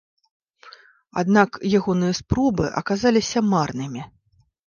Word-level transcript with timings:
Аднак, 1.21 1.59
ягоныя 1.79 2.17
спробы 2.21 2.65
аказаліся 2.83 3.39
марнымі. 3.53 4.01